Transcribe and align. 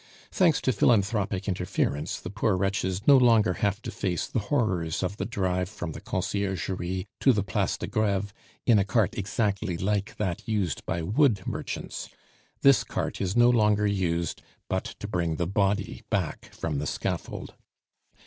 Thanks 0.31 0.59
to 0.61 0.71
philanthropic 0.71 1.47
interference, 1.47 2.19
the 2.19 2.31
poor 2.31 2.57
wretches 2.57 3.05
no 3.05 3.15
longer 3.17 3.53
have 3.61 3.83
to 3.83 3.91
face 3.91 4.25
the 4.25 4.39
horrors 4.49 5.03
of 5.03 5.17
the 5.17 5.27
drive 5.27 5.69
from 5.69 5.91
the 5.91 6.01
Conciergerie 6.01 7.05
to 7.19 7.31
the 7.31 7.43
Place 7.43 7.77
de 7.77 7.85
Greve 7.85 8.33
in 8.65 8.79
a 8.79 8.83
cart 8.83 9.15
exactly 9.15 9.77
like 9.77 10.15
that 10.17 10.47
used 10.47 10.83
by 10.87 11.03
wood 11.03 11.45
merchants. 11.45 12.09
This 12.63 12.83
cart 12.83 13.21
is 13.21 13.37
no 13.37 13.51
longer 13.51 13.85
used 13.85 14.41
but 14.69 14.85
to 14.85 15.07
bring 15.07 15.35
the 15.35 15.45
body 15.45 16.01
back 16.09 16.49
from 16.51 16.79
the 16.79 16.87
scaffold. 16.87 17.53